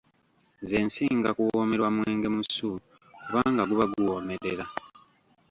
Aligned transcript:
Nze 0.61 0.77
nsinga 0.87 1.29
kuwoomerwa 1.37 1.89
mwenge 1.95 2.27
musu 2.35 2.69
kubanga 3.23 3.63
guba 3.69 3.85
guwoomerera. 3.91 4.65